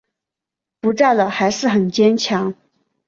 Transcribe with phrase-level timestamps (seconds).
[0.79, 2.55] 不在了还是很坚强